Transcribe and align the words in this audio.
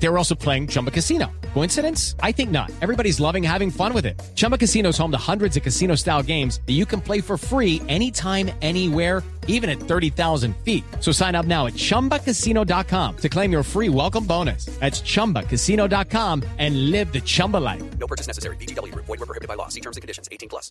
They 0.00 0.08
were 0.08 0.18
also 0.18 0.34
playing 0.34 0.68
Chumba 0.68 0.90
Casino. 0.90 1.26
Coincidence? 1.54 2.14
I 2.22 2.32
think 2.32 2.50
not. 2.50 2.70
Everybody's 2.80 3.18
loving 3.20 3.42
having 3.42 3.70
fun 3.70 3.92
with 3.92 4.06
it. 4.06 4.20
Chumba 4.34 4.56
Casino 4.56 4.90
is 4.90 4.98
home 4.98 5.10
to 5.10 5.18
hundreds 5.18 5.56
of 5.56 5.62
casino 5.62 5.96
style 5.96 6.22
games 6.22 6.60
that 6.66 6.74
you 6.74 6.86
can 6.86 7.00
play 7.00 7.20
for 7.20 7.36
free 7.36 7.82
anytime, 7.88 8.50
anywhere, 8.62 9.22
even 9.48 9.68
at 9.68 9.80
30,000 9.80 10.54
feet. 10.64 10.84
So 11.00 11.10
sign 11.10 11.34
up 11.34 11.46
now 11.46 11.66
at 11.66 11.74
chumbacasino.com 11.74 13.16
to 13.16 13.28
claim 13.28 13.50
your 13.50 13.64
free 13.64 13.88
welcome 13.88 14.24
bonus. 14.24 14.66
That's 14.78 15.00
chumbacasino.com 15.00 16.44
and 16.58 16.90
live 16.90 17.12
the 17.12 17.20
Chumba 17.20 17.56
life. 17.56 17.82
No 17.98 18.06
purchase 18.06 18.28
necessary. 18.28 18.56
BGW. 18.56 18.94
Void 18.94 19.08
were 19.08 19.26
prohibited 19.26 19.48
by 19.48 19.54
law. 19.54 19.66
See 19.68 19.80
terms 19.80 19.96
and 19.96 20.02
conditions. 20.02 20.28
18 20.30 20.48
plus. 20.48 20.70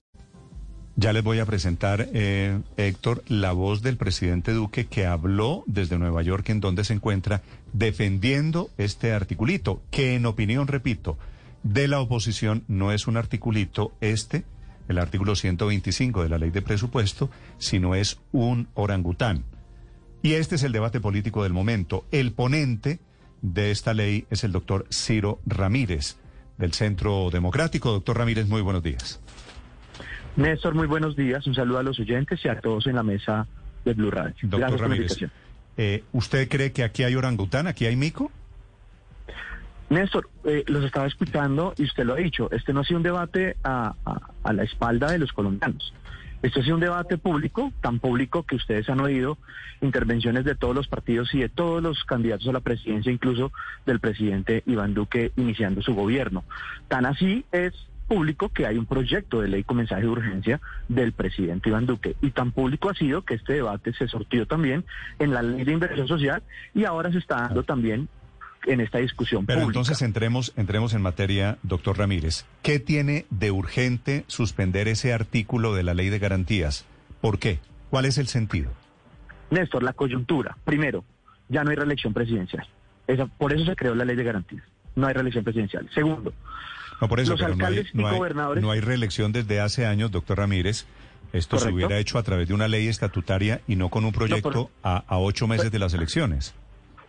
Ya 0.99 1.13
les 1.13 1.23
voy 1.23 1.37
a 1.37 1.45
presentar, 1.45 2.09
eh, 2.11 2.59
Héctor, 2.75 3.23
la 3.27 3.51
voz 3.51 3.83
del 3.83 3.97
presidente 3.97 4.51
Duque 4.51 4.87
que 4.87 5.05
habló 5.05 5.63
desde 5.67 5.99
Nueva 5.99 6.23
York, 6.23 6.49
en 6.49 6.59
donde 6.59 6.83
se 6.83 6.93
encuentra, 6.93 7.43
defendiendo 7.73 8.69
este 8.77 9.13
articulito, 9.13 9.81
que 9.91 10.15
en 10.15 10.25
opinión, 10.25 10.67
repito, 10.67 11.17
de 11.63 11.87
la 11.87 11.99
oposición 11.99 12.63
no 12.67 12.91
es 12.91 13.07
un 13.07 13.17
articulito 13.17 13.91
este, 14.01 14.45
el 14.87 14.97
artículo 14.97 15.35
125 15.35 16.23
de 16.23 16.29
la 16.29 16.37
ley 16.37 16.49
de 16.49 16.61
presupuesto, 16.61 17.29
sino 17.57 17.95
es 17.95 18.19
un 18.31 18.67
orangután. 18.73 19.43
Y 20.21 20.33
este 20.33 20.55
es 20.55 20.63
el 20.63 20.71
debate 20.71 20.99
político 20.99 21.43
del 21.43 21.53
momento. 21.53 22.05
El 22.11 22.31
ponente 22.31 22.99
de 23.41 23.71
esta 23.71 23.93
ley 23.93 24.25
es 24.29 24.43
el 24.43 24.51
doctor 24.51 24.87
Ciro 24.91 25.39
Ramírez, 25.45 26.17
del 26.57 26.73
Centro 26.73 27.29
Democrático. 27.29 27.91
Doctor 27.91 28.17
Ramírez, 28.17 28.47
muy 28.47 28.61
buenos 28.61 28.83
días. 28.83 29.21
Néstor, 30.35 30.75
muy 30.75 30.87
buenos 30.87 31.15
días. 31.15 31.45
Un 31.47 31.55
saludo 31.55 31.79
a 31.79 31.83
los 31.83 31.99
oyentes 31.99 32.39
y 32.43 32.47
a 32.47 32.59
todos 32.59 32.87
en 32.87 32.95
la 32.95 33.03
mesa 33.03 33.47
de 33.85 33.93
Blue 33.93 34.11
Radio. 34.11 34.35
Doctor 34.43 34.59
Gracias 34.59 34.81
por 34.81 34.89
la 34.89 34.95
Ramírez. 34.95 35.31
Eh, 35.77 36.03
¿usted 36.13 36.47
cree 36.49 36.71
que 36.71 36.83
aquí 36.83 37.03
hay 37.03 37.15
orangután, 37.15 37.67
aquí 37.67 37.85
hay 37.85 37.95
mico? 37.95 38.31
Néstor, 39.89 40.29
eh, 40.43 40.63
los 40.67 40.83
estaba 40.83 41.07
escuchando 41.07 41.73
y 41.77 41.83
usted 41.85 42.03
lo 42.03 42.13
ha 42.13 42.17
dicho. 42.17 42.49
Este 42.51 42.73
no 42.73 42.81
ha 42.81 42.83
sido 42.83 42.97
un 42.97 43.03
debate 43.03 43.55
a, 43.63 43.95
a- 44.43 44.53
la 44.53 44.63
espalda 44.63 45.11
de 45.11 45.19
los 45.19 45.31
colombianos. 45.31 45.93
Este 46.41 46.59
ha 46.59 46.63
sido 46.63 46.75
un 46.75 46.81
debate 46.81 47.17
público, 47.17 47.71
tan 47.81 47.99
público 47.99 48.43
que 48.43 48.55
ustedes 48.55 48.89
han 48.89 48.99
oído 48.99 49.37
intervenciones 49.81 50.45
de 50.45 50.55
todos 50.55 50.75
los 50.75 50.87
partidos 50.87 51.33
y 51.33 51.39
de 51.39 51.49
todos 51.49 51.81
los 51.81 52.03
candidatos 52.03 52.47
a 52.47 52.51
la 52.51 52.59
presidencia, 52.59 53.11
incluso 53.11 53.51
del 53.85 53.99
presidente 53.99 54.61
Iván 54.65 54.93
Duque 54.93 55.31
iniciando 55.35 55.81
su 55.81 55.93
gobierno. 55.95 56.43
Tan 56.87 57.05
así 57.05 57.45
es 57.51 57.73
público 58.07 58.49
que 58.49 58.65
hay 58.65 58.77
un 58.77 58.85
proyecto 58.85 59.41
de 59.41 59.47
ley 59.49 59.63
con 59.63 59.77
mensaje 59.77 60.01
de 60.01 60.07
urgencia 60.07 60.61
del 60.87 61.11
presidente 61.11 61.69
Iván 61.69 61.85
Duque. 61.85 62.15
Y 62.21 62.31
tan 62.31 62.51
público 62.51 62.89
ha 62.89 62.93
sido 62.93 63.23
que 63.23 63.35
este 63.35 63.53
debate 63.53 63.93
se 63.93 64.07
sortió 64.07 64.45
también 64.47 64.85
en 65.19 65.33
la 65.33 65.41
ley 65.41 65.63
de 65.63 65.73
inversión 65.73 66.07
social 66.07 66.41
y 66.73 66.85
ahora 66.85 67.11
se 67.11 67.17
está 67.19 67.35
dando 67.41 67.63
también 67.63 68.07
en 68.65 68.81
esta 68.81 68.97
discusión 68.97 69.45
Pero 69.45 69.61
pública. 69.61 69.79
entonces 69.79 70.01
entremos, 70.01 70.53
entremos 70.57 70.93
en 70.93 71.01
materia, 71.01 71.57
doctor 71.63 71.97
Ramírez. 71.97 72.45
¿Qué 72.63 72.79
tiene 72.79 73.25
de 73.29 73.51
urgente 73.51 74.23
suspender 74.27 74.87
ese 74.87 75.13
artículo 75.13 75.73
de 75.75 75.83
la 75.83 75.93
ley 75.93 76.09
de 76.09 76.19
garantías? 76.19 76.85
¿Por 77.21 77.39
qué? 77.39 77.59
¿Cuál 77.89 78.05
es 78.05 78.17
el 78.17 78.27
sentido? 78.27 78.71
Néstor, 79.51 79.83
la 79.83 79.93
coyuntura. 79.93 80.57
Primero, 80.65 81.05
ya 81.47 81.63
no 81.63 81.69
hay 81.69 81.77
reelección 81.77 82.13
presidencial. 82.13 82.67
Esa- 83.07 83.27
por 83.27 83.53
eso 83.53 83.63
se 83.63 83.75
creó 83.77 83.95
la 83.95 84.03
ley 84.03 84.15
de 84.17 84.23
garantías. 84.25 84.63
No 84.95 85.07
hay 85.07 85.13
reelección 85.13 85.43
presidencial. 85.45 85.87
Segundo, 85.93 86.33
No, 87.01 87.07
por 87.07 87.19
eso, 87.19 87.31
Los 87.31 87.41
pero 87.41 87.55
no 87.55 87.65
hay, 87.65 87.73
alcaldes 87.73 87.93
y 87.93 87.97
no, 87.97 88.07
hay, 88.07 88.17
gobernadores- 88.17 88.61
no 88.61 88.71
hay 88.71 88.79
reelección 88.81 89.31
desde 89.31 89.59
hace 89.59 89.85
años, 89.85 90.11
doctor 90.11 90.37
Ramírez. 90.39 90.85
Esto 91.33 91.59
se 91.59 91.69
hubiera 91.69 91.97
hecho 91.99 92.17
a 92.17 92.23
través 92.23 92.47
de 92.47 92.53
una 92.53 92.67
ley 92.67 92.87
estatutaria 92.87 93.61
y 93.67 93.75
no 93.75 93.89
con 93.89 94.05
un 94.05 94.13
proyecto 94.13 94.71
a, 94.81 95.03
a 95.07 95.17
ocho 95.19 95.45
meses 95.47 95.71
de 95.71 95.77
las 95.79 95.93
elecciones. 95.93 96.53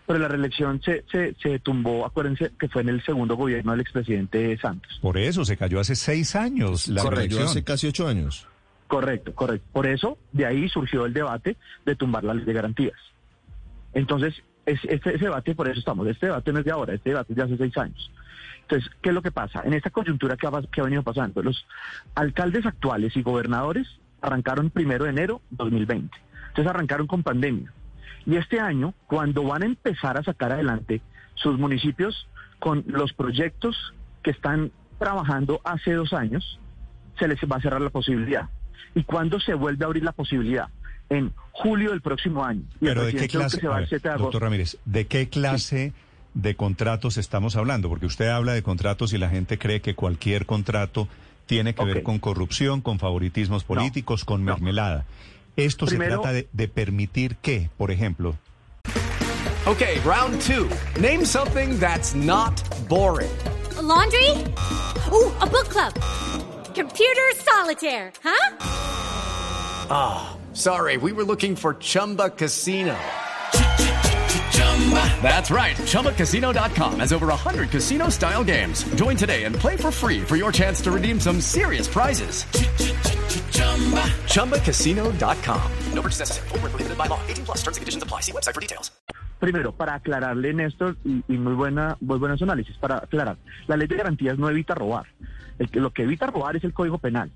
pero 0.07 0.19
la 0.19 0.27
reelección 0.29 0.83
se, 0.83 1.05
se, 1.11 1.35
se 1.41 1.59
tumbó, 1.61 2.05
acuérdense 2.05 2.51
que 2.59 2.69
fue 2.69 2.83
en 2.83 2.89
el 2.89 3.03
segundo 3.05 3.37
gobierno 3.37 3.71
del 3.73 3.81
expresidente 3.81 4.59
Santos. 4.59 4.99
Por 5.01 5.17
eso 5.19 5.45
se 5.45 5.57
cayó 5.57 5.79
hace 5.81 5.95
seis 5.95 6.35
años 6.35 6.89
la 6.89 7.03
Correcto, 7.03 7.17
reelección. 7.21 7.45
hace 7.49 7.63
casi 7.65 7.87
ocho 7.87 8.09
años. 8.09 8.47
Correcto, 8.89 9.35
correcto. 9.35 9.67
Por 9.73 9.87
eso, 9.87 10.19
de 10.33 10.47
ahí 10.47 10.69
surgió 10.69 11.07
el 11.07 11.13
debate 11.13 11.57
de 11.87 11.95
tumbar 11.95 12.25
la 12.25 12.35
ley 12.35 12.45
de 12.45 12.53
garantías. 12.55 12.99
Entonces, 13.95 14.35
es- 14.67 14.85
este, 14.85 15.11
ese 15.15 15.25
debate, 15.25 15.55
por 15.55 15.69
eso 15.69 15.79
estamos, 15.79 16.07
este 16.09 16.27
debate 16.27 16.53
no 16.53 16.59
es 16.59 16.65
de 16.65 16.71
ahora, 16.73 16.95
este 16.95 17.11
debate 17.11 17.33
es 17.33 17.37
de 17.37 17.43
hace 17.43 17.57
seis 17.57 17.77
años. 17.79 18.11
Entonces, 18.69 18.91
¿qué 19.01 19.09
es 19.09 19.15
lo 19.15 19.23
que 19.23 19.31
pasa? 19.31 19.63
En 19.65 19.73
esta 19.73 19.89
coyuntura 19.89 20.37
que 20.37 20.47
ha, 20.47 20.51
que 20.71 20.83
ha 20.83 20.85
venido 20.85 21.03
pasando, 21.03 21.43
los 21.43 21.67
alcaldes 22.15 22.67
actuales 22.67 23.17
y 23.17 23.23
gobernadores 23.23 23.89
arrancaron 24.21 24.69
primero 24.69 25.05
de 25.05 25.11
enero 25.11 25.41
2020. 25.51 26.15
Entonces 26.49 26.67
arrancaron 26.67 27.07
con 27.07 27.23
pandemia. 27.23 27.73
Y 28.27 28.37
este 28.37 28.61
año, 28.61 28.93
cuando 29.07 29.43
van 29.43 29.63
a 29.63 29.67
empezar 29.67 30.19
a 30.19 30.23
sacar 30.23 30.53
adelante 30.53 31.01
sus 31.35 31.59
municipios 31.59 32.29
con 32.59 32.85
los 32.87 33.15
proyectos 33.15 33.95
que 34.23 34.33
están 34.33 34.71
trabajando 34.99 35.63
hace 35.65 35.95
dos 35.95 36.13
años, 36.13 36.61
se 37.19 37.27
les 37.27 37.39
va 37.51 37.57
a 37.57 37.63
cerrar 37.63 37.81
la 37.81 37.91
posibilidad. 37.91 38.51
¿Y 38.95 39.05
cuándo 39.05 39.41
se 39.41 39.55
vuelve 39.55 39.85
a 39.85 39.87
abrir 39.87 40.05
la 40.05 40.13
posibilidad? 40.13 40.69
En 41.09 41.33
julio 41.53 41.93
del 41.93 42.03
próximo 42.03 42.45
año. 42.45 42.65
Y 42.83 42.85
Pero 42.85 43.05
¿de 43.05 43.15
qué 43.15 43.29
clase, 43.29 43.61
se 43.61 43.67
va 43.67 43.77
a 43.77 43.81
ver, 43.81 43.89
7 43.89 44.03
de 44.03 44.09
agosto. 44.11 44.25
doctor 44.25 44.43
Ramírez, 44.43 44.77
¿de 44.85 45.07
qué 45.07 45.31
clase 45.31 45.95
de 46.41 46.55
contratos 46.57 47.17
estamos 47.19 47.57
hablando? 47.57 47.89
Porque 47.89 48.07
usted 48.07 48.29
habla 48.29 48.53
de 48.53 48.63
contratos 48.63 49.13
y 49.13 49.19
la 49.19 49.29
gente 49.29 49.59
cree 49.59 49.81
que 49.81 49.95
cualquier 49.95 50.47
contrato 50.47 51.09
tiene 51.47 51.75
que 51.75 51.85
ver 51.85 51.99
Ok. 51.99 52.03
con 52.05 52.19
corrupción, 52.21 52.81
con 52.81 52.99
favoritismos 52.99 53.65
políticos, 53.65 54.25
con 54.25 54.45
no. 54.45 54.53
mermelada. 54.55 55.05
Esto 55.57 55.87
Primero- 55.87 56.17
se 56.17 56.23
trata 56.23 56.33
de, 56.33 56.49
de 56.53 56.69
permitir 56.69 57.37
que, 57.37 57.69
por 57.77 57.91
ejemplo, 57.91 58.37
Okay, 59.67 59.99
round 60.05 60.41
two. 60.41 60.67
Name 60.99 61.27
something 61.27 61.79
that's 61.79 62.15
not 62.15 62.55
boring. 62.89 63.29
A 63.77 63.83
laundry? 63.83 64.31
Ooh, 65.13 65.31
a 65.43 65.47
book 65.47 65.69
club. 65.69 65.93
Computer 66.75 67.35
solitaire, 67.37 68.11
huh? 68.25 68.55
Sorry, 70.55 70.97
we 70.97 71.13
were 71.13 71.25
looking 71.25 71.55
for 71.55 71.75
Chumba 71.79 72.31
Casino. 72.31 72.97
That's 75.23 75.51
right. 75.51 75.77
ChumbaCasino.com 75.77 77.01
has 77.01 77.13
over 77.13 77.27
100 77.27 77.69
casino 77.69 78.09
style 78.09 78.43
games. 78.43 78.85
Join 78.95 79.17
today 79.17 79.45
and 79.45 79.55
play 79.55 79.77
for 79.77 79.91
free 79.91 80.23
for 80.23 80.37
your 80.37 80.51
chance 80.51 80.81
to 80.83 80.91
redeem 80.91 81.21
some 81.21 81.43
serious 81.43 81.87
prizes. 81.87 82.45
ChumbaCasino.com. 84.33 85.73
No 85.93 86.03
purchase 86.03 86.21
necessary. 86.21 86.49
Were 86.53 86.59
prohibited 86.61 86.97
by 86.97 87.07
law. 87.07 87.21
18 87.29 87.45
plus 87.45 87.59
terms 87.59 87.77
and 87.77 87.83
conditions 87.83 88.03
apply. 88.03 88.21
See 88.21 88.33
website 88.33 88.55
for 88.55 88.61
details. 88.63 88.93
Primero, 89.39 89.73
para 89.73 89.95
aclararle, 89.95 90.53
Néstor, 90.53 90.97
y, 91.05 91.23
muy 91.29 91.55
buenos 91.55 92.43
análisis, 92.43 92.77
para 92.79 92.97
aclarar, 92.99 93.37
la 93.69 93.77
ley 93.77 93.87
de 93.87 93.97
garantías 93.97 94.37
no 94.37 94.51
evita 94.51 94.75
robar. 94.75 95.07
Lo 95.73 95.91
que 95.93 96.03
evita 96.03 96.27
robar 96.27 96.57
es 96.57 96.65
el 96.65 96.73
Código 96.73 96.99
Penal. 96.99 97.31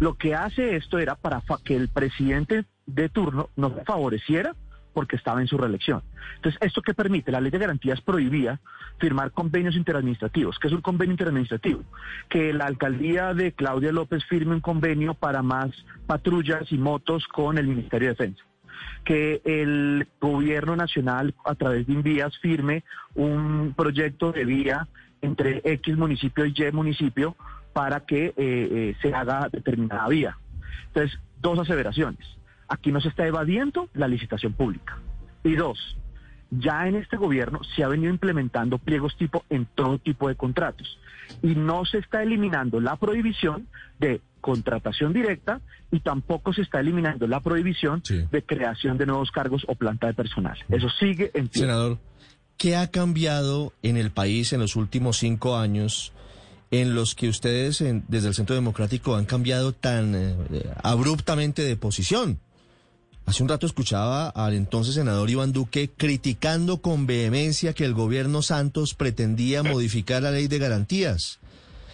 Lo 0.00 0.14
que 0.14 0.34
hace 0.34 0.74
esto 0.74 0.98
era 0.98 1.14
para 1.14 1.42
que 1.64 1.76
el 1.76 1.88
presidente 1.88 2.64
de 2.86 3.08
turno 3.08 3.50
no 3.56 3.72
se 3.72 3.84
favoreciera 3.84 4.56
porque 4.94 5.16
estaba 5.16 5.40
en 5.40 5.48
su 5.48 5.58
reelección. 5.58 6.02
Entonces, 6.36 6.60
¿esto 6.62 6.80
qué 6.80 6.94
permite? 6.94 7.32
La 7.32 7.40
ley 7.40 7.50
de 7.50 7.58
garantías 7.58 8.00
prohibía 8.00 8.60
firmar 8.98 9.32
convenios 9.32 9.76
interadministrativos. 9.76 10.58
¿Qué 10.58 10.68
es 10.68 10.72
un 10.72 10.80
convenio 10.80 11.12
interadministrativo? 11.12 11.82
Que 12.28 12.54
la 12.54 12.66
alcaldía 12.66 13.34
de 13.34 13.52
Claudia 13.52 13.92
López 13.92 14.24
firme 14.24 14.54
un 14.54 14.60
convenio 14.60 15.14
para 15.14 15.42
más 15.42 15.70
patrullas 16.06 16.70
y 16.70 16.78
motos 16.78 17.26
con 17.26 17.58
el 17.58 17.66
Ministerio 17.66 18.08
de 18.08 18.14
Defensa 18.14 18.44
que 19.04 19.40
el 19.44 20.08
gobierno 20.20 20.76
nacional 20.76 21.34
a 21.44 21.54
través 21.54 21.86
de 21.86 21.92
Invías 21.92 22.36
firme 22.38 22.84
un 23.14 23.74
proyecto 23.76 24.32
de 24.32 24.44
vía 24.44 24.88
entre 25.20 25.60
X 25.64 25.96
municipio 25.96 26.46
y 26.46 26.54
Y 26.56 26.72
municipio 26.72 27.36
para 27.72 28.00
que 28.00 28.26
eh, 28.26 28.32
eh, 28.36 28.96
se 29.02 29.14
haga 29.14 29.48
determinada 29.50 30.08
vía. 30.08 30.38
Entonces, 30.86 31.18
dos 31.40 31.58
aseveraciones. 31.58 32.26
Aquí 32.74 32.92
no 32.92 33.00
se 33.00 33.08
está 33.08 33.26
evadiendo 33.26 33.88
la 33.94 34.08
licitación 34.08 34.52
pública. 34.52 34.98
Y 35.44 35.54
dos, 35.54 35.78
ya 36.50 36.86
en 36.88 36.96
este 36.96 37.16
gobierno 37.16 37.60
se 37.74 37.84
ha 37.84 37.88
venido 37.88 38.10
implementando 38.12 38.78
pliegos 38.78 39.16
tipo 39.16 39.44
en 39.50 39.66
todo 39.74 39.98
tipo 39.98 40.28
de 40.28 40.34
contratos 40.36 40.98
y 41.42 41.54
no 41.54 41.84
se 41.84 41.98
está 41.98 42.22
eliminando 42.22 42.80
la 42.80 42.96
prohibición 42.96 43.66
de 43.98 44.20
contratación 44.40 45.12
directa 45.12 45.60
y 45.90 46.00
tampoco 46.00 46.52
se 46.52 46.62
está 46.62 46.80
eliminando 46.80 47.26
la 47.26 47.40
prohibición 47.40 48.02
Sí. 48.04 48.24
de 48.30 48.42
creación 48.42 48.98
de 48.98 49.06
nuevos 49.06 49.30
cargos 49.30 49.64
o 49.68 49.74
planta 49.74 50.06
de 50.06 50.14
personal. 50.14 50.56
Eso 50.68 50.88
sigue 51.00 51.30
en 51.34 51.48
pie. 51.48 51.62
Senador, 51.62 51.98
¿qué 52.58 52.76
ha 52.76 52.90
cambiado 52.90 53.72
en 53.82 53.96
el 53.96 54.10
país 54.10 54.52
en 54.52 54.60
los 54.60 54.76
últimos 54.76 55.16
cinco 55.18 55.56
años 55.56 56.12
en 56.70 56.94
los 56.94 57.14
que 57.14 57.28
ustedes 57.28 57.80
en- 57.80 58.04
desde 58.08 58.28
el 58.28 58.34
Centro 58.34 58.54
Democrático 58.54 59.16
han 59.16 59.24
cambiado 59.26 59.72
tan 59.72 60.14
eh, 60.14 60.34
abruptamente 60.82 61.62
de 61.62 61.76
posición? 61.76 62.38
Hace 63.26 63.42
un 63.42 63.48
rato 63.48 63.66
escuchaba 63.66 64.28
al 64.28 64.52
entonces 64.54 64.94
senador 64.94 65.30
Iván 65.30 65.52
Duque 65.52 65.90
criticando 65.96 66.82
con 66.82 67.06
vehemencia 67.06 67.72
que 67.72 67.84
el 67.84 67.94
gobierno 67.94 68.42
Santos 68.42 68.94
pretendía 68.94 69.62
modificar 69.62 70.22
la 70.22 70.30
ley 70.30 70.46
de 70.46 70.58
garantías. 70.58 71.38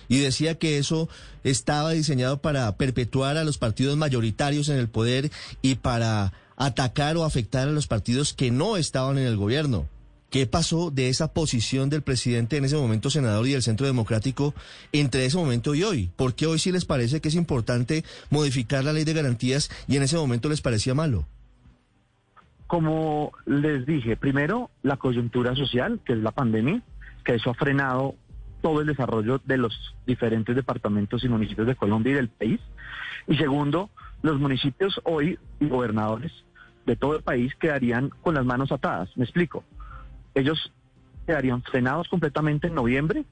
y 0.08 0.18
decía 0.18 0.58
que 0.58 0.78
eso 0.78 1.08
estaba 1.44 1.92
diseñado 1.92 2.38
para 2.38 2.76
perpetuar 2.76 3.36
a 3.36 3.44
los 3.44 3.58
partidos 3.58 3.96
mayoritarios 3.96 4.68
en 4.68 4.76
el 4.76 4.88
poder 4.88 5.30
y 5.62 5.76
para 5.76 6.32
atacar 6.56 7.16
o 7.16 7.24
afectar 7.24 7.68
a 7.68 7.70
los 7.70 7.86
partidos 7.86 8.34
que 8.34 8.50
no 8.50 8.76
estaban 8.76 9.18
en 9.18 9.26
el 9.26 9.36
gobierno. 9.36 9.86
¿Qué 10.30 10.46
pasó 10.46 10.92
de 10.92 11.08
esa 11.08 11.34
posición 11.34 11.90
del 11.90 12.02
presidente 12.02 12.56
en 12.56 12.64
ese 12.64 12.76
momento 12.76 13.10
senador 13.10 13.48
y 13.48 13.52
del 13.52 13.62
Centro 13.62 13.84
Democrático 13.84 14.54
entre 14.92 15.26
ese 15.26 15.36
momento 15.36 15.74
y 15.74 15.82
hoy? 15.82 16.08
¿Por 16.14 16.36
qué 16.36 16.46
hoy 16.46 16.60
sí 16.60 16.70
les 16.70 16.84
parece 16.84 17.20
que 17.20 17.28
es 17.28 17.34
importante 17.34 18.04
modificar 18.30 18.84
la 18.84 18.92
ley 18.92 19.02
de 19.02 19.12
garantías 19.12 19.70
y 19.88 19.96
en 19.96 20.04
ese 20.04 20.16
momento 20.16 20.48
les 20.48 20.60
parecía 20.60 20.94
malo? 20.94 21.26
Como 22.68 23.32
les 23.44 23.84
dije, 23.84 24.16
primero 24.16 24.70
la 24.84 24.98
coyuntura 24.98 25.56
social, 25.56 25.98
que 26.04 26.12
es 26.12 26.20
la 26.20 26.30
pandemia, 26.30 26.80
que 27.24 27.34
eso 27.34 27.50
ha 27.50 27.54
frenado 27.54 28.14
todo 28.62 28.82
el 28.82 28.86
desarrollo 28.86 29.40
de 29.44 29.56
los 29.56 29.96
diferentes 30.06 30.54
departamentos 30.54 31.24
y 31.24 31.28
municipios 31.28 31.66
de 31.66 31.74
Colombia 31.74 32.12
y 32.12 32.14
del 32.14 32.28
país. 32.28 32.60
Y 33.26 33.36
segundo, 33.36 33.90
los 34.22 34.38
municipios 34.38 35.00
hoy 35.02 35.40
y 35.58 35.66
gobernadores 35.66 36.30
de 36.86 36.94
todo 36.94 37.16
el 37.16 37.22
país 37.22 37.52
quedarían 37.56 38.10
con 38.22 38.36
las 38.36 38.44
manos 38.44 38.70
atadas. 38.70 39.08
Me 39.16 39.24
explico 39.24 39.64
ellos 40.34 40.72
quedarían 41.26 41.62
frenados 41.62 42.08
completamente 42.08 42.68
en 42.68 42.74
noviembre 42.74 43.24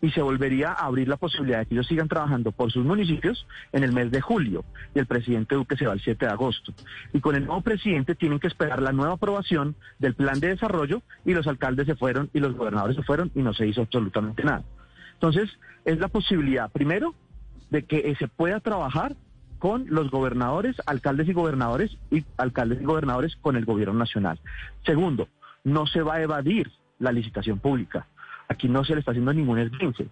y 0.00 0.10
se 0.10 0.22
volvería 0.22 0.72
a 0.72 0.86
abrir 0.86 1.08
la 1.08 1.16
posibilidad 1.16 1.58
de 1.58 1.66
que 1.66 1.74
ellos 1.74 1.86
sigan 1.86 2.08
trabajando 2.08 2.52
por 2.52 2.70
sus 2.70 2.84
municipios 2.84 3.46
en 3.72 3.82
el 3.82 3.92
mes 3.92 4.10
de 4.10 4.20
julio 4.20 4.64
y 4.94 4.98
el 4.98 5.06
presidente 5.06 5.56
Duque 5.56 5.76
se 5.76 5.86
va 5.86 5.92
el 5.92 6.00
7 6.00 6.24
de 6.24 6.30
agosto. 6.30 6.72
Y 7.12 7.20
con 7.20 7.34
el 7.34 7.46
nuevo 7.46 7.62
presidente 7.62 8.14
tienen 8.14 8.38
que 8.38 8.46
esperar 8.46 8.80
la 8.80 8.92
nueva 8.92 9.14
aprobación 9.14 9.74
del 9.98 10.14
plan 10.14 10.38
de 10.40 10.48
desarrollo 10.48 11.02
y 11.24 11.34
los 11.34 11.46
alcaldes 11.46 11.86
se 11.86 11.96
fueron 11.96 12.30
y 12.32 12.40
los 12.40 12.54
gobernadores 12.54 12.96
se 12.96 13.02
fueron 13.02 13.32
y 13.34 13.42
no 13.42 13.54
se 13.54 13.66
hizo 13.66 13.82
absolutamente 13.82 14.44
nada. 14.44 14.62
Entonces, 15.14 15.50
es 15.84 15.98
la 15.98 16.08
posibilidad, 16.08 16.70
primero, 16.70 17.14
de 17.70 17.82
que 17.82 18.14
se 18.18 18.28
pueda 18.28 18.60
trabajar 18.60 19.16
con 19.58 19.86
los 19.88 20.10
gobernadores, 20.10 20.76
alcaldes 20.86 21.28
y 21.28 21.32
gobernadores 21.32 21.96
y 22.10 22.24
alcaldes 22.36 22.80
y 22.80 22.84
gobernadores 22.84 23.36
con 23.36 23.56
el 23.56 23.64
gobierno 23.64 23.94
nacional. 23.94 24.38
Segundo, 24.86 25.28
no 25.68 25.86
se 25.86 26.02
va 26.02 26.16
a 26.16 26.22
evadir 26.22 26.70
la 26.98 27.12
licitación 27.12 27.58
pública. 27.58 28.06
Aquí 28.48 28.68
no 28.68 28.84
se 28.84 28.94
le 28.94 29.00
está 29.00 29.12
haciendo 29.12 29.32
ningún 29.32 29.58
esguince. 29.58 30.08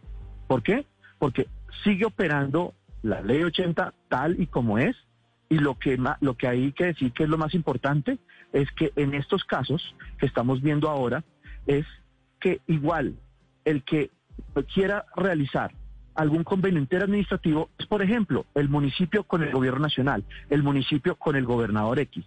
¿Por 0.47 0.63
qué? 0.63 0.87
Porque 1.19 1.49
sigue 1.85 2.05
operando 2.05 2.75
la 3.03 3.21
ley 3.23 3.43
80 3.43 3.95
tal 4.09 4.41
y 4.41 4.47
como 4.47 4.79
es 4.79 4.97
y 5.49 5.59
lo 5.59 5.79
que, 5.79 5.99
lo 6.21 6.37
que 6.37 6.49
hay 6.49 6.73
que 6.73 6.87
decir 6.87 7.13
que 7.13 7.25
es 7.25 7.29
lo 7.29 7.39
más 7.39 7.55
importante 7.55 8.19
es 8.53 8.71
que 8.73 8.93
en 8.97 9.15
estos 9.15 9.45
casos 9.45 9.95
que 10.19 10.27
estamos 10.27 10.61
viendo 10.61 10.89
ahora 10.89 11.25
es 11.67 11.87
que 12.41 12.61
igual 12.67 13.17
el 13.65 13.83
que 13.85 14.11
quiera 14.73 15.07
realizar 15.15 15.73
algún 16.15 16.45
convenio 16.45 16.81
interadministrativo 16.81 17.71
es, 17.79 17.87
por 17.87 18.03
ejemplo, 18.03 18.47
el 18.55 18.69
municipio 18.69 19.25
con 19.25 19.43
el 19.43 19.53
gobierno 19.53 19.81
nacional, 19.81 20.25
el 20.51 20.63
municipio 20.63 21.17
con 21.17 21.37
el 21.37 21.45
gobernador 21.45 21.99
X. 22.01 22.25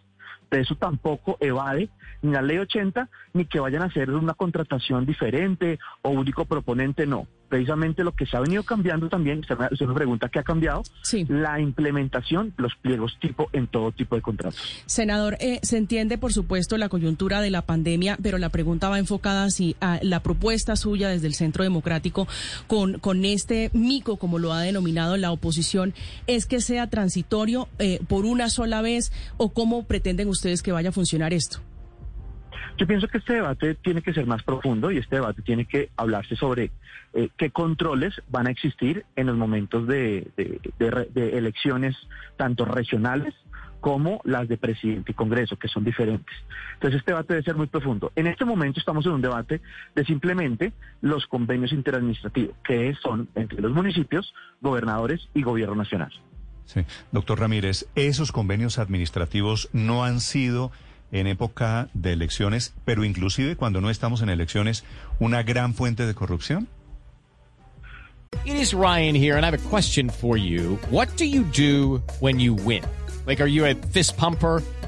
Eso 0.52 0.76
tampoco 0.76 1.38
evade 1.40 1.90
ni 2.22 2.32
la 2.32 2.42
ley 2.42 2.58
80, 2.58 3.10
ni 3.34 3.46
que 3.46 3.60
vayan 3.60 3.84
a 3.84 3.86
hacer 3.86 4.10
una 4.12 4.34
contratación 4.34 5.06
diferente 5.06 5.80
o 6.02 6.10
único 6.10 6.46
proponente, 6.46 7.06
no. 7.06 7.28
Precisamente 7.50 8.04
lo 8.04 8.14
que 8.14 8.26
se 8.26 8.38
ha 8.38 8.40
venido 8.40 8.64
cambiando 8.64 9.10
también, 9.10 9.44
se 9.44 9.86
me, 9.86 9.94
pregunta 9.94 10.30
qué 10.30 10.40
ha 10.40 10.44
cambiado, 10.44 10.84
sí. 11.02 11.26
la 11.28 11.60
implementación, 11.60 12.54
los 12.58 12.76
pliegos 12.76 13.18
tipo 13.20 13.50
en 13.54 13.68
todo 13.68 13.92
tipo 13.92 14.16
de 14.16 14.22
contratos. 14.22 14.60
Senador, 14.86 15.36
eh, 15.40 15.60
se 15.64 15.78
entiende 15.78 16.18
por 16.18 16.32
supuesto 16.32 16.78
la 16.78 16.90
coyuntura 16.90 17.42
de 17.42 17.50
la 17.50 17.64
pandemia, 17.64 18.18
pero 18.22 18.38
la 18.38 18.50
pregunta 18.50 18.90
va 18.90 19.00
enfocada 19.00 19.50
si 19.50 19.76
a 19.82 20.00
la 20.02 20.22
propuesta 20.22 20.76
suya 20.76 21.10
desde 21.10 21.28
el 21.28 21.34
Centro 21.34 21.64
Democrático 21.64 22.28
con, 22.68 23.00
con 23.00 23.26
este 23.26 23.72
mico, 23.74 24.18
como 24.18 24.40
lo 24.40 24.54
ha 24.54 24.62
denominado 24.62 25.18
la 25.18 25.32
oposición, 25.32 25.94
es 26.28 26.46
que 26.46 26.62
sea 26.62 26.88
transitorio 26.88 27.68
eh, 27.80 28.00
por 28.08 28.26
una 28.26 28.50
sola 28.50 28.82
vez 28.82 29.12
o 29.38 29.50
cómo 29.50 29.84
pretenden 29.86 30.28
ustedes 30.28 30.62
que 30.62 30.72
vaya 30.72 30.90
a 30.90 30.94
funcionar 30.94 31.34
esto. 31.34 31.60
Yo 32.78 32.88
pienso 32.88 33.08
que 33.08 33.18
este 33.18 33.34
debate 33.34 33.76
tiene 33.76 34.02
que 34.02 34.14
ser 34.14 34.26
más 34.26 34.44
profundo 34.44 34.92
y 34.92 34.98
este 34.98 35.18
debate 35.18 35.42
tiene 35.42 35.66
que 35.66 35.90
hablarse 35.98 36.36
sobre 36.36 36.72
eh, 37.14 37.30
qué 37.38 37.50
controles 37.52 38.22
van 38.30 38.48
a 38.48 38.52
existir 38.52 39.06
en 39.16 39.28
los 39.28 39.38
momentos 39.38 39.88
de, 39.88 40.32
elecciones 41.16 41.96
tanto 42.38 42.66
regionales 42.66 43.34
como 43.80 44.20
las 44.26 44.48
de 44.50 44.58
presidente 44.58 45.12
y 45.12 45.16
Congreso, 45.16 45.56
que 45.58 45.70
son 45.70 45.86
diferentes. 45.86 46.36
Entonces 46.74 47.00
este 47.00 47.12
debate 47.12 47.34
debe 47.34 47.46
ser 47.46 47.56
muy 47.56 47.68
profundo. 47.68 48.12
En 48.16 48.28
este 48.28 48.44
momento 48.44 48.80
estamos 48.80 49.06
en 49.06 49.14
un 49.14 49.22
debate 49.22 49.62
de 49.96 50.06
simplemente 50.06 50.74
los 51.02 51.26
convenios 51.28 51.72
interadministrativos, 51.72 52.56
que 52.64 52.94
son 53.02 53.30
entre 53.36 53.62
los 53.62 53.72
municipios, 53.72 54.34
gobernadores 54.62 55.30
y 55.34 55.44
gobierno 55.44 55.76
nacional. 55.76 56.12
Sí, 56.66 56.82
doctor 57.12 57.40
Ramírez, 57.40 57.88
esos 57.96 58.32
convenios 58.32 58.78
administrativos 58.78 59.70
no 59.74 60.04
han 60.04 60.20
sido 60.20 60.72
en 61.12 61.28
época 61.28 61.90
de 61.94 62.14
elecciones, 62.14 62.74
pero 62.86 63.04
inclusive 63.04 63.56
cuando 63.56 63.82
no 63.82 63.90
estamos 63.90 64.22
en 64.22 64.30
elecciones, 64.30 64.84
una 65.20 65.44
gran 65.44 65.74
fuente 65.74 66.06
de 66.06 66.14
corrupción? 66.14 66.68
It 68.46 68.56
is 68.56 68.74
Ryan 68.74 69.16
here 69.16 69.36
and 69.36 69.44
I 69.44 69.50
have 69.50 69.56
a 69.56 69.70
question 69.70 70.10
for 70.10 70.38
you. 70.38 70.80
What 70.92 71.08
do 71.18 71.26
you 71.26 71.44
do 71.46 72.02
when 72.20 72.40
you 72.40 72.54
win? 72.54 72.84
Like, 73.26 73.42
are 73.42 73.50
you 73.50 73.66
a 73.66 73.76
fist 73.76 74.18
pumper? 74.18 74.62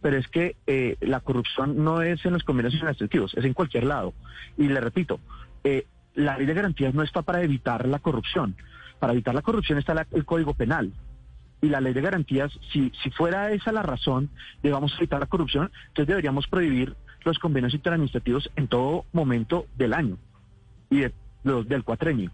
Pero 0.00 0.16
es 0.16 0.28
que 0.28 0.56
eh, 0.66 0.96
la 1.00 1.20
corrupción 1.20 1.82
no 1.84 2.02
es 2.02 2.24
en 2.24 2.32
los 2.32 2.44
convenios 2.44 2.74
administrativos, 2.74 3.34
es 3.34 3.44
en 3.44 3.54
cualquier 3.54 3.84
lado. 3.84 4.14
Y 4.56 4.68
le 4.68 4.80
repito, 4.80 5.20
eh, 5.64 5.86
la 6.14 6.36
ley 6.38 6.46
de 6.46 6.54
garantías 6.54 6.94
no 6.94 7.02
está 7.02 7.22
para 7.22 7.42
evitar 7.42 7.86
la 7.86 7.98
corrupción. 7.98 8.56
Para 8.98 9.12
evitar 9.12 9.34
la 9.34 9.42
corrupción 9.42 9.78
está 9.78 10.06
el 10.12 10.24
Código 10.24 10.54
Penal. 10.54 10.92
Y 11.62 11.68
la 11.68 11.80
ley 11.80 11.92
de 11.92 12.00
garantías, 12.00 12.50
si, 12.72 12.90
si 13.02 13.10
fuera 13.10 13.52
esa 13.52 13.72
la 13.72 13.82
razón 13.82 14.30
de 14.62 14.70
vamos 14.70 14.92
a 14.94 14.96
evitar 14.96 15.20
la 15.20 15.26
corrupción, 15.26 15.70
entonces 15.88 16.08
deberíamos 16.08 16.46
prohibir 16.48 16.96
los 17.24 17.38
convenios 17.38 17.74
interadministrativos 17.74 18.50
en 18.56 18.66
todo 18.66 19.04
momento 19.12 19.66
del 19.76 19.92
año 19.92 20.16
y 20.88 21.04
del 21.42 21.84
cuatrenio. 21.84 22.30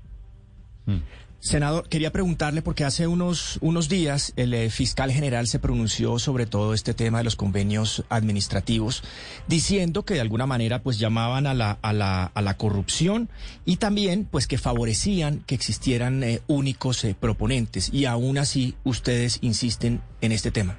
Mm. 0.86 0.98
Senador, 1.46 1.88
quería 1.88 2.10
preguntarle 2.10 2.60
porque 2.60 2.82
hace 2.82 3.06
unos, 3.06 3.58
unos 3.60 3.88
días 3.88 4.32
el 4.34 4.52
eh, 4.52 4.68
fiscal 4.68 5.12
general 5.12 5.46
se 5.46 5.60
pronunció 5.60 6.18
sobre 6.18 6.44
todo 6.44 6.74
este 6.74 6.92
tema 6.92 7.18
de 7.18 7.24
los 7.24 7.36
convenios 7.36 8.04
administrativos, 8.08 9.04
diciendo 9.46 10.04
que 10.04 10.14
de 10.14 10.22
alguna 10.22 10.46
manera 10.46 10.82
pues 10.82 10.98
llamaban 10.98 11.46
a 11.46 11.54
la, 11.54 11.78
a 11.82 11.92
la, 11.92 12.24
a 12.24 12.42
la 12.42 12.56
corrupción 12.56 13.28
y 13.64 13.76
también 13.76 14.24
pues 14.28 14.48
que 14.48 14.58
favorecían 14.58 15.44
que 15.46 15.54
existieran 15.54 16.24
eh, 16.24 16.42
únicos 16.48 17.04
eh, 17.04 17.14
proponentes 17.18 17.90
y 17.92 18.06
aún 18.06 18.38
así 18.38 18.74
ustedes 18.82 19.38
insisten 19.40 20.00
en 20.22 20.32
este 20.32 20.50
tema. 20.50 20.76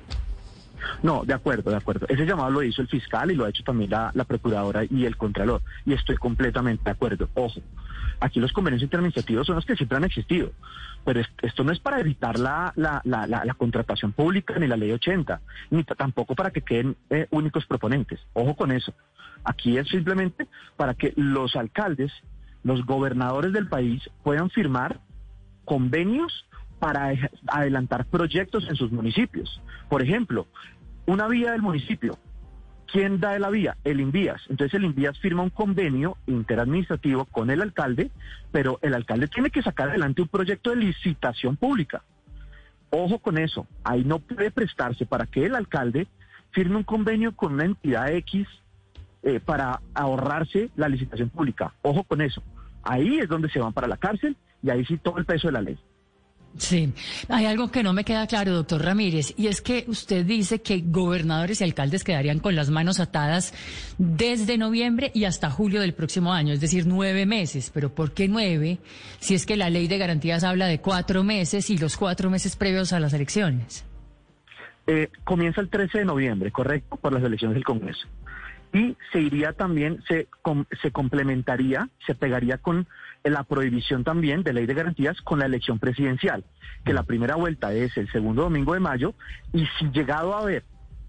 No, 1.04 1.24
de 1.26 1.34
acuerdo, 1.34 1.72
de 1.72 1.78
acuerdo. 1.78 2.06
Ese 2.10 2.26
llamado 2.26 2.50
lo 2.50 2.64
hizo 2.64 2.82
el 2.82 2.88
fiscal 2.88 3.32
y 3.32 3.36
lo 3.36 3.46
ha 3.46 3.50
hecho 3.50 3.64
también 3.64 3.92
la, 3.92 4.26
procuradora 4.26 4.84
y 4.90 5.06
el 5.06 5.18
contralor. 5.18 5.62
Y 5.86 5.94
estoy 5.94 6.18
completamente 6.18 6.84
de 6.84 6.92
acuerdo. 6.92 7.30
Ojo, 7.34 7.62
Aquí 8.20 8.40
los 8.40 8.52
convenios 8.52 8.82
interadministrativos 8.82 9.46
son 9.46 9.56
los 9.56 9.66
que 9.66 9.76
siempre 9.76 9.98
han 9.98 10.04
existido, 10.04 10.52
pero 11.06 11.22
esto 11.42 11.64
no 11.64 11.72
es 11.72 11.80
para 11.80 12.00
evitar 12.00 12.40
la, 12.40 12.74
la, 12.76 13.02
la, 13.04 13.28
la 13.28 13.54
contratación 13.54 14.12
pública 14.12 14.58
ni 14.58 14.66
la 14.66 14.76
ley 14.76 14.92
80, 14.92 15.40
ni 15.70 15.84
tampoco 15.84 16.34
para 16.34 16.50
que 16.50 16.62
queden 16.62 16.96
eh, 17.12 17.28
únicos 17.30 17.66
proponentes. 17.68 18.20
Ojo 18.34 18.56
con 18.56 18.72
eso. 18.72 18.94
Aquí 19.44 19.78
es 19.78 19.88
simplemente 19.90 20.48
para 20.78 20.96
que 20.96 21.14
los 21.16 21.56
alcaldes, 21.56 22.12
los 22.64 22.84
gobernadores 22.86 23.54
del 23.54 23.68
país 23.68 24.10
puedan 24.24 24.50
firmar 24.50 25.00
convenios 25.64 26.46
para 26.80 27.14
adelantar 27.48 28.06
proyectos 28.06 28.68
en 28.68 28.76
sus 28.76 28.92
municipios. 28.92 29.62
Por 29.90 30.02
ejemplo, 30.02 30.48
una 31.08 31.28
vía 31.28 31.52
del 31.54 31.62
municipio 31.64 32.20
¿Quién 32.88 33.20
da 33.20 33.38
la 33.38 33.50
vía? 33.50 33.76
El 33.84 34.00
Invías. 34.00 34.42
Entonces 34.50 34.74
el 34.76 34.86
Invías 34.86 35.20
firma 35.20 35.44
un 35.44 35.50
convenio 35.50 36.18
interadministrativo 36.26 37.26
con 37.26 37.50
el 37.50 37.62
alcalde, 37.62 38.12
pero 38.52 38.80
el 38.82 38.94
alcalde 38.94 39.28
tiene 39.28 39.50
que 39.50 39.62
sacar 39.62 39.90
adelante 39.90 40.22
un 40.22 40.30
proyecto 40.30 40.70
de 40.70 40.78
licitación 40.78 41.58
pública. 41.58 42.02
Ojo 42.90 43.20
con 43.20 43.38
eso, 43.38 43.68
ahí 43.84 44.06
no 44.06 44.20
puede 44.20 44.52
prestarse 44.52 45.06
para 45.06 45.26
que 45.26 45.46
el 45.46 45.56
alcalde 45.56 46.08
firme 46.52 46.78
un 46.78 46.84
convenio 46.84 47.36
con 47.36 47.54
una 47.54 47.66
entidad 47.66 48.10
X 48.14 48.48
eh, 49.24 49.42
para 49.42 49.82
ahorrarse 49.94 50.70
la 50.78 50.88
licitación 50.88 51.30
pública. 51.30 51.74
Ojo 51.82 52.06
con 52.06 52.22
eso. 52.22 52.42
Ahí 52.84 53.20
es 53.20 53.28
donde 53.28 53.50
se 53.50 53.60
van 53.60 53.74
para 53.74 53.88
la 53.88 53.98
cárcel 53.98 54.38
y 54.64 54.70
ahí 54.70 54.86
sí 54.86 54.98
todo 54.98 55.18
el 55.18 55.26
peso 55.26 55.50
de 55.50 55.54
la 55.54 55.62
ley. 55.62 55.78
Sí, 56.58 56.92
hay 57.30 57.46
algo 57.46 57.70
que 57.70 57.84
no 57.84 57.94
me 57.94 58.04
queda 58.04 58.26
claro, 58.26 58.52
doctor 58.52 58.84
Ramírez, 58.84 59.34
y 59.38 59.46
es 59.48 59.62
que 59.62 59.86
usted 59.88 60.26
dice 60.26 60.62
que 60.62 60.82
gobernadores 60.84 61.62
y 61.62 61.64
alcaldes 61.64 62.04
quedarían 62.04 62.40
con 62.40 62.56
las 62.56 62.72
manos 62.72 63.00
atadas 63.00 63.54
desde 64.00 64.58
noviembre 64.58 65.12
y 65.14 65.26
hasta 65.26 65.52
julio 65.52 65.82
del 65.82 65.94
próximo 65.94 66.34
año, 66.34 66.54
es 66.54 66.60
decir, 66.60 66.86
nueve 66.88 67.28
meses. 67.28 67.70
Pero 67.74 67.94
¿por 67.94 68.12
qué 68.12 68.28
nueve 68.28 68.80
si 69.20 69.36
es 69.36 69.46
que 69.46 69.56
la 69.56 69.70
ley 69.70 69.88
de 69.88 70.00
garantías 70.00 70.44
habla 70.44 70.66
de 70.66 70.80
cuatro 70.82 71.24
meses 71.24 71.70
y 71.70 71.78
los 71.78 71.96
cuatro 71.96 72.30
meses 72.32 72.56
previos 72.56 72.92
a 72.92 73.00
las 73.00 73.14
elecciones? 73.14 73.86
Eh, 74.88 75.10
comienza 75.26 75.62
el 75.62 75.70
13 75.70 76.00
de 76.00 76.06
noviembre, 76.06 76.52
correcto, 76.52 76.96
por 76.96 77.14
las 77.14 77.24
elecciones 77.24 77.56
del 77.56 77.66
Congreso. 77.66 78.08
Y 78.74 78.96
se 79.12 79.20
iría 79.22 79.54
también, 79.54 80.02
se, 80.08 80.28
com- 80.42 80.66
se 80.82 80.92
complementaría, 80.92 81.90
se 82.06 82.16
pegaría 82.16 82.58
con 82.58 82.88
la 83.24 83.44
prohibición 83.44 84.04
también 84.04 84.44
de 84.44 84.54
ley 84.54 84.66
de 84.66 84.74
garantías 84.74 85.22
con 85.22 85.40
la 85.40 85.46
elección 85.46 85.80
presidencial, 85.80 86.44
que 86.86 86.94
la 86.94 87.04
primera 87.04 87.36
vuelta 87.36 87.74
es 87.74 87.96
el 87.98 88.10
segundo 88.12 88.44
domingo 88.44 88.74
de 88.74 88.80
mayo, 88.80 89.14
y 89.54 89.66
si 89.78 89.90
llegado 89.92 90.36
a 90.36 90.46
ver, 90.46 90.64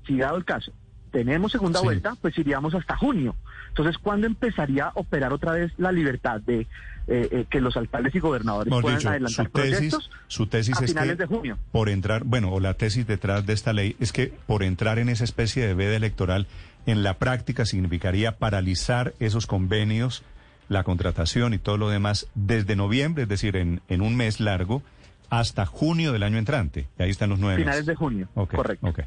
si 0.06 0.14
llegado 0.14 0.36
el 0.36 0.44
caso, 0.44 0.72
tenemos 1.12 1.52
segunda 1.52 1.80
Sí. 1.80 1.84
vuelta, 1.86 2.14
pues 2.20 2.36
iríamos 2.38 2.74
hasta 2.74 2.96
junio. 2.96 3.34
Entonces, 3.68 3.96
¿cuándo 3.98 4.26
empezaría 4.26 4.86
a 4.86 4.92
operar 4.94 5.32
otra 5.32 5.52
vez 5.52 5.72
la 5.78 5.92
libertad 5.92 6.40
de 6.40 6.66
eh, 7.10 7.26
eh, 7.32 7.44
que 7.48 7.62
los 7.62 7.74
alcaldes 7.78 8.14
y 8.14 8.18
gobernadores 8.18 8.70
puedan 8.82 8.98
dicho, 8.98 9.08
adelantar 9.08 9.46
su 9.46 9.52
tesis, 9.52 9.76
proyectos 9.76 10.10
su 10.26 10.46
tesis 10.46 10.78
a 10.78 10.84
es 10.84 10.90
finales 10.90 11.16
que 11.16 11.22
de 11.22 11.26
junio? 11.26 11.58
por 11.72 11.88
entrar, 11.88 12.24
bueno, 12.24 12.52
o 12.52 12.60
la 12.60 12.74
tesis 12.74 13.06
detrás 13.06 13.46
de 13.46 13.54
esta 13.54 13.72
ley 13.72 13.96
es 13.98 14.12
que 14.12 14.30
por 14.46 14.62
entrar 14.62 14.98
en 14.98 15.08
esa 15.08 15.24
especie 15.24 15.66
de 15.66 15.72
veda 15.72 15.96
electoral, 15.96 16.46
en 16.84 17.02
la 17.02 17.14
práctica 17.14 17.64
significaría 17.64 18.36
paralizar 18.36 19.14
esos 19.20 19.46
convenios, 19.46 20.22
la 20.68 20.84
contratación 20.84 21.54
y 21.54 21.58
todo 21.58 21.76
lo 21.78 21.88
demás 21.88 22.26
desde 22.34 22.76
noviembre, 22.76 23.22
es 23.24 23.28
decir, 23.28 23.56
en, 23.56 23.80
en 23.88 24.00
un 24.02 24.16
mes 24.16 24.38
largo, 24.40 24.82
hasta 25.30 25.66
junio 25.66 26.12
del 26.12 26.22
año 26.22 26.38
entrante. 26.38 26.88
Y 26.98 27.02
ahí 27.02 27.10
están 27.10 27.30
los 27.30 27.38
nueve 27.38 27.56
Finales 27.58 27.80
meses. 27.80 27.86
de 27.86 27.94
junio, 27.94 28.28
Ok, 28.34 28.54
correcto. 28.54 28.86
ok. 28.86 29.00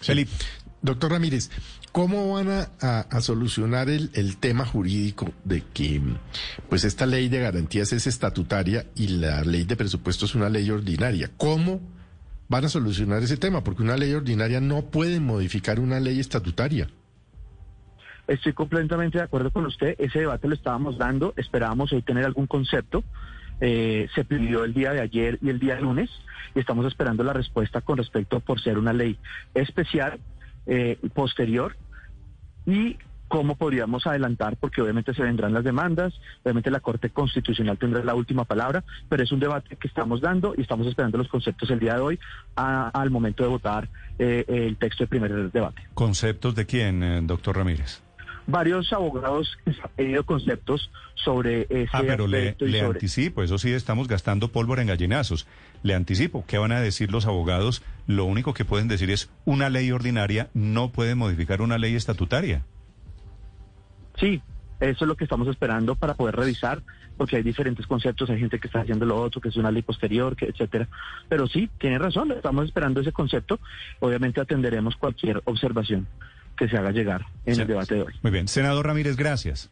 Felipe. 0.00 0.32
Doctor 0.82 1.12
Ramírez, 1.12 1.50
¿cómo 1.92 2.34
van 2.34 2.50
a, 2.50 2.68
a- 2.80 3.00
a 3.10 3.20
solucionar 3.22 3.88
el, 3.88 4.10
el 4.12 4.36
tema 4.36 4.66
jurídico 4.66 5.32
de 5.44 5.62
que 5.72 5.98
pues 6.68 6.84
esta 6.84 7.06
ley 7.06 7.30
de 7.30 7.40
garantías 7.40 7.92
es 7.94 8.06
estatutaria 8.06 8.84
y 8.94 9.08
la 9.08 9.42
ley 9.44 9.64
de 9.64 9.76
presupuesto 9.76 10.26
es 10.26 10.34
una 10.34 10.50
ley 10.50 10.68
ordinaria? 10.70 11.30
¿Cómo 11.38 11.80
van 12.48 12.66
a 12.66 12.68
solucionar 12.68 13.22
ese 13.22 13.38
tema? 13.38 13.64
Porque 13.64 13.82
una 13.82 13.96
ley 13.96 14.12
ordinaria 14.12 14.60
no 14.60 14.82
puede 14.86 15.20
modificar 15.20 15.80
una 15.80 16.00
ley 16.00 16.20
estatutaria. 16.20 16.90
Estoy 18.26 18.52
completamente 18.52 19.18
de 19.18 19.24
acuerdo 19.24 19.50
con 19.50 19.66
usted. 19.66 19.94
Ese 19.98 20.20
debate 20.20 20.48
lo 20.48 20.54
estábamos 20.54 20.96
dando. 20.98 21.34
Esperábamos 21.36 21.92
hoy 21.92 22.02
tener 22.02 22.24
algún 22.24 22.46
concepto. 22.46 23.04
Eh, 23.60 24.08
se 24.14 24.24
pidió 24.24 24.64
el 24.64 24.74
día 24.74 24.92
de 24.92 25.00
ayer 25.00 25.38
y 25.40 25.48
el 25.50 25.58
día 25.60 25.78
lunes 25.80 26.10
y 26.54 26.58
estamos 26.58 26.86
esperando 26.86 27.22
la 27.22 27.32
respuesta 27.32 27.80
con 27.80 27.96
respecto 27.98 28.40
por 28.40 28.60
ser 28.60 28.78
una 28.78 28.92
ley 28.92 29.18
especial, 29.54 30.18
eh, 30.66 30.98
posterior 31.14 31.76
y 32.66 32.96
cómo 33.28 33.56
podríamos 33.56 34.06
adelantar, 34.06 34.56
porque 34.56 34.80
obviamente 34.82 35.14
se 35.14 35.22
vendrán 35.22 35.52
las 35.52 35.64
demandas, 35.64 36.12
obviamente 36.42 36.70
la 36.70 36.80
Corte 36.80 37.10
Constitucional 37.10 37.78
tendrá 37.78 38.04
la 38.04 38.14
última 38.14 38.44
palabra, 38.44 38.84
pero 39.08 39.22
es 39.22 39.32
un 39.32 39.40
debate 39.40 39.76
que 39.76 39.88
estamos 39.88 40.20
dando 40.20 40.54
y 40.56 40.60
estamos 40.62 40.86
esperando 40.86 41.18
los 41.18 41.28
conceptos 41.28 41.70
el 41.70 41.80
día 41.80 41.94
de 41.94 42.00
hoy 42.00 42.20
a- 42.56 42.88
al 42.90 43.10
momento 43.10 43.42
de 43.42 43.48
votar 43.48 43.88
eh, 44.18 44.44
el 44.46 44.76
texto 44.76 45.02
del 45.02 45.08
primer 45.08 45.50
debate. 45.50 45.82
¿Conceptos 45.94 46.54
de 46.54 46.66
quién, 46.66 47.02
eh, 47.02 47.20
doctor 47.24 47.56
Ramírez? 47.56 48.02
Varios 48.46 48.92
abogados 48.92 49.56
que 49.64 49.70
han 49.70 49.90
pedido 49.96 50.24
conceptos 50.24 50.90
sobre 51.14 51.62
ese 51.70 51.88
Ah, 51.92 52.02
pero 52.06 52.26
le, 52.26 52.56
le 52.58 52.80
sobre- 52.80 52.94
anticipo, 52.96 53.42
eso 53.42 53.58
sí, 53.58 53.70
estamos 53.72 54.08
gastando 54.08 54.48
pólvora 54.48 54.82
en 54.82 54.88
gallinazos. 54.88 55.46
Le 55.82 55.94
anticipo, 55.94 56.44
¿qué 56.46 56.58
van 56.58 56.72
a 56.72 56.80
decir 56.80 57.10
los 57.10 57.26
abogados? 57.26 57.82
Lo 58.06 58.24
único 58.24 58.52
que 58.54 58.64
pueden 58.64 58.88
decir 58.88 59.10
es 59.10 59.30
una 59.44 59.70
ley 59.70 59.90
ordinaria 59.92 60.48
no 60.54 60.90
puede 60.92 61.14
modificar 61.14 61.62
una 61.62 61.78
ley 61.78 61.94
estatutaria. 61.94 62.64
Sí, 64.18 64.40
eso 64.80 65.04
es 65.04 65.08
lo 65.08 65.16
que 65.16 65.24
estamos 65.24 65.48
esperando 65.48 65.94
para 65.96 66.14
poder 66.14 66.36
revisar, 66.36 66.82
porque 67.16 67.36
hay 67.36 67.42
diferentes 67.42 67.86
conceptos, 67.86 68.30
hay 68.30 68.38
gente 68.38 68.58
que 68.58 68.66
está 68.68 68.80
haciendo 68.80 69.06
lo 69.06 69.16
otro, 69.20 69.40
que 69.40 69.48
es 69.48 69.56
una 69.56 69.70
ley 69.70 69.82
posterior, 69.82 70.36
que 70.36 70.46
etcétera. 70.46 70.88
Pero 71.28 71.46
sí, 71.46 71.68
tiene 71.78 71.98
razón, 71.98 72.32
estamos 72.32 72.66
esperando 72.66 73.00
ese 73.00 73.12
concepto. 73.12 73.58
Obviamente 74.00 74.40
atenderemos 74.40 74.96
cualquier 74.96 75.40
observación 75.44 76.06
que 76.56 76.68
se 76.68 76.76
haga 76.76 76.90
llegar 76.90 77.24
en 77.46 77.54
Sí. 77.56 77.60
el 77.62 77.66
debate 77.66 77.94
de 77.96 78.02
hoy. 78.02 78.12
Muy 78.22 78.32
bien, 78.32 78.48
senador 78.48 78.86
Ramírez, 78.86 79.16
gracias. 79.16 79.70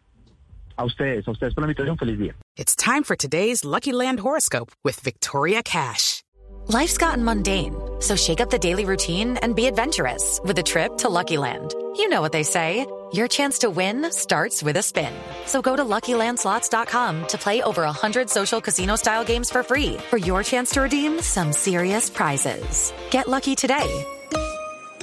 A 0.76 0.84
ustedes, 0.84 1.26
a 1.28 1.30
ustedes 1.30 1.54
por 1.54 1.62
la 1.64 1.70
invitación, 1.70 1.96
feliz 1.98 2.18
día. 2.18 2.34
It's 2.56 2.74
time 2.74 3.04
for 3.04 3.14
today's 3.16 3.64
Lucky 3.64 3.92
Land 3.92 4.20
horoscope 4.20 4.72
with 4.84 4.98
Victoria 5.02 5.62
Cash. 5.62 6.22
Life's 6.68 6.96
gotten 6.96 7.24
mundane, 7.24 7.74
so 8.00 8.14
shake 8.16 8.40
up 8.40 8.48
the 8.50 8.58
daily 8.58 8.84
routine 8.84 9.36
and 9.42 9.54
be 9.54 9.66
adventurous 9.66 10.40
with 10.44 10.58
a 10.58 10.62
trip 10.62 10.96
to 10.98 11.08
Lucky 11.08 11.36
Land. 11.36 11.74
You 11.96 12.08
know 12.08 12.20
what 12.22 12.32
they 12.32 12.44
say. 12.44 12.86
Your 13.12 13.28
chance 13.28 13.58
to 13.58 13.68
win 13.68 14.10
starts 14.10 14.62
with 14.62 14.78
a 14.78 14.82
spin. 14.82 15.12
So 15.44 15.60
go 15.60 15.76
to 15.76 15.84
LuckyLandSlots.com 15.84 17.26
to 17.28 17.38
play 17.38 17.60
over 17.62 17.82
100 17.82 18.30
social 18.30 18.58
casino-style 18.60 19.24
games 19.24 19.50
for 19.50 19.62
free 19.62 19.98
for 20.08 20.16
your 20.16 20.42
chance 20.42 20.70
to 20.70 20.80
redeem 20.82 21.20
some 21.20 21.52
serious 21.52 22.08
prizes. 22.08 22.90
Get 23.10 23.28
lucky 23.28 23.54
today 23.54 24.06